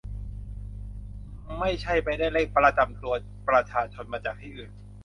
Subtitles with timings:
[1.59, 3.13] ไม่ใช่ไปได้เลขประจำตัว
[3.47, 4.71] ประชาชนมาจากที่อื่น